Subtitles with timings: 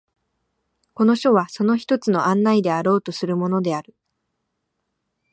[0.95, 3.93] この書はその一つの案内であろうとするものである。